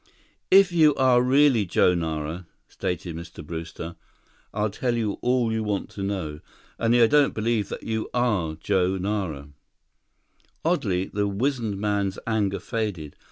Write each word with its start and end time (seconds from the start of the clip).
"If 0.49 0.71
you 0.71 0.95
are 0.95 1.21
really 1.21 1.63
Joe 1.63 1.93
Nara," 1.93 2.47
stated 2.67 3.15
Mr. 3.15 3.45
Brewster, 3.45 3.97
"I'll 4.51 4.71
tell 4.71 4.95
you 4.97 5.19
all 5.21 5.51
you 5.53 5.63
want 5.63 5.91
to 5.91 6.01
know. 6.01 6.39
Only 6.79 7.03
I 7.03 7.05
don't 7.05 7.35
believe 7.35 7.69
that 7.69 7.83
you 7.83 8.09
are 8.11 8.55
Joe 8.55 8.97
Nara." 8.97 9.49
Oddly, 10.65 11.05
the 11.13 11.27
wizened 11.27 11.77
man's 11.79 12.17
anger 12.25 12.59
faded. 12.59 13.15